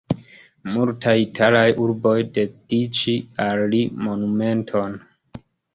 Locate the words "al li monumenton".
3.49-5.03